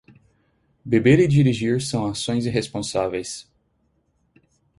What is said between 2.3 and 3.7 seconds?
irresponsáveis.